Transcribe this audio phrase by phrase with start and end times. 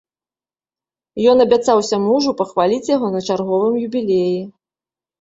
[1.33, 4.37] Ён абяцаўся мужу пахваліць яго на чарговым юбілеі.